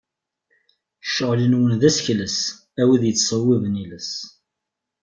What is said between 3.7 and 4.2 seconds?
iles.